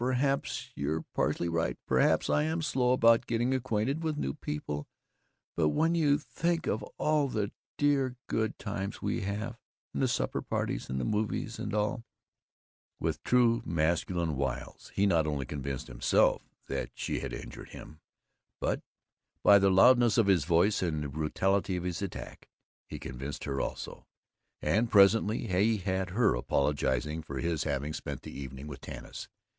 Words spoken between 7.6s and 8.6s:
dear good